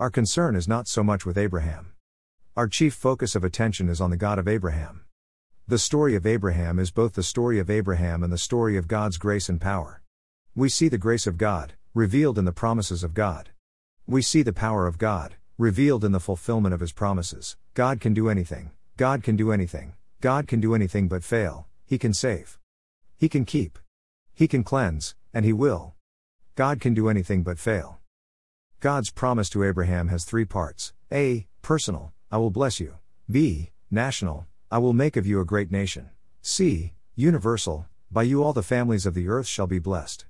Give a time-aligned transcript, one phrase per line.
[0.00, 1.92] our concern is not so much with Abraham.
[2.56, 5.04] Our chief focus of attention is on the God of Abraham.
[5.66, 9.18] The story of Abraham is both the story of Abraham and the story of God's
[9.18, 10.00] grace and power.
[10.54, 13.48] We see the grace of God, revealed in the promises of God.
[14.06, 17.56] We see the power of God, revealed in the fulfillment of His promises.
[17.74, 21.98] God can do anything, God can do anything, God can do anything but fail, He
[21.98, 22.56] can save.
[23.16, 23.80] He can keep.
[24.32, 25.94] He can cleanse, and He will.
[26.54, 27.98] God can do anything but fail.
[28.80, 31.48] God's promise to Abraham has three parts A.
[31.62, 32.94] Personal, I will bless you.
[33.28, 33.72] B.
[33.90, 36.10] National, I will make of you a great nation.
[36.42, 36.92] C.
[37.16, 40.26] Universal, by you all the families of the earth shall be blessed.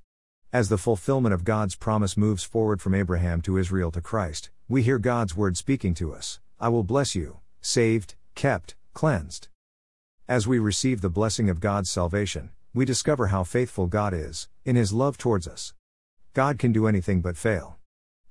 [0.51, 4.83] As the fulfillment of God's promise moves forward from Abraham to Israel to Christ, we
[4.83, 9.49] hear God's word speaking to us I will bless you, saved, kept, cleansed.
[10.27, 14.75] As we receive the blessing of God's salvation, we discover how faithful God is, in
[14.75, 15.75] His love towards us.
[16.33, 17.78] God can do anything but fail.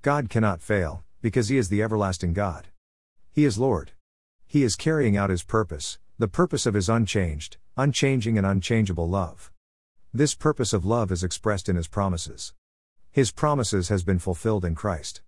[0.07, 2.67] God cannot fail, because He is the everlasting God.
[3.29, 3.91] He is Lord.
[4.45, 9.51] He is carrying out His purpose, the purpose of His unchanged, unchanging, and unchangeable love.
[10.13, 12.53] This purpose of love is expressed in His promises.
[13.11, 15.23] His promises has been fulfilled in Christ.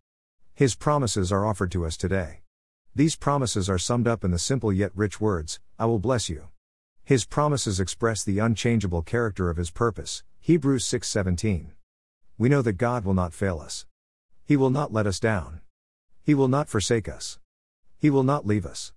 [0.54, 2.44] His promises are offered to us today.
[2.96, 6.48] These promises are summed up in the simple yet rich words, I will bless you.
[7.04, 10.24] His promises express the unchangeable character of his purpose.
[10.40, 11.74] Hebrews 6:17.
[12.38, 13.86] We know that God will not fail us.
[14.50, 15.62] He will not let us down.
[16.24, 17.38] He will not forsake us.
[18.00, 18.94] He will not leave us.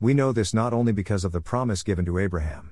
[0.00, 2.70] We know this not only because of the promise given to Abraham.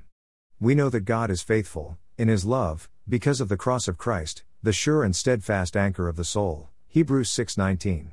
[0.58, 4.42] We know that God is faithful, in his love, because of the cross of Christ,
[4.62, 6.70] the sure and steadfast anchor of the soul.
[6.86, 8.12] Hebrews 6:19.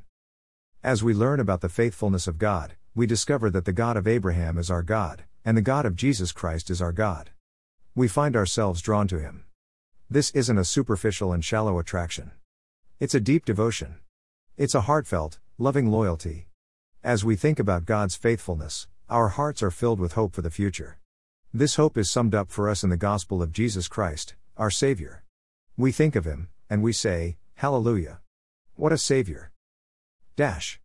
[0.83, 4.57] As we learn about the faithfulness of God, we discover that the God of Abraham
[4.57, 7.29] is our God, and the God of Jesus Christ is our God.
[7.95, 9.45] We find ourselves drawn to him.
[10.09, 12.31] This isn't a superficial and shallow attraction.
[13.02, 13.95] It's a deep devotion.
[14.57, 16.45] It's a heartfelt, loving loyalty.
[17.03, 20.99] As we think about God's faithfulness, our hearts are filled with hope for the future.
[21.52, 25.23] This hope is summed up for us in the gospel of Jesus Christ, our Savior.
[25.75, 28.19] We think of Him, and we say, Hallelujah!
[28.75, 29.51] What a Savior!
[30.35, 30.79] Dash.